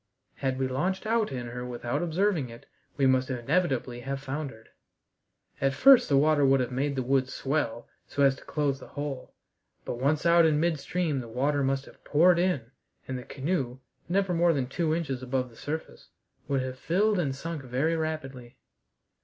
Had 0.37 0.57
we 0.57 0.67
launched 0.67 1.05
out 1.05 1.31
in 1.31 1.45
her 1.45 1.63
without 1.63 2.01
observing 2.01 2.49
it 2.49 2.65
we 2.97 3.05
must 3.05 3.29
inevitably 3.29 3.99
have 3.99 4.19
foundered. 4.19 4.69
At 5.61 5.75
first 5.75 6.09
the 6.09 6.17
water 6.17 6.43
would 6.43 6.59
have 6.59 6.71
made 6.71 6.95
the 6.95 7.03
wood 7.03 7.29
swell 7.29 7.87
so 8.07 8.23
as 8.23 8.35
to 8.37 8.43
close 8.45 8.79
the 8.79 8.87
hole, 8.87 9.35
but 9.85 9.99
once 9.99 10.25
out 10.25 10.43
in 10.43 10.59
midstream 10.59 11.19
the 11.19 11.27
water 11.27 11.61
must 11.63 11.85
have 11.85 12.03
poured 12.03 12.39
in, 12.39 12.71
and 13.07 13.15
the 13.15 13.23
canoe, 13.23 13.77
never 14.09 14.33
more 14.33 14.53
than 14.53 14.65
two 14.65 14.91
inches 14.95 15.21
above 15.21 15.51
the 15.51 15.55
surface, 15.55 16.09
would 16.47 16.63
have 16.63 16.79
filled 16.79 17.19
and 17.19 17.35
sunk 17.35 17.61
very 17.61 17.95
rapidly. 17.95 18.57